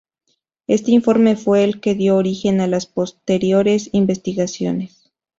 [0.65, 5.11] Este informe fue el que dio origen a las posteriores investigaciones.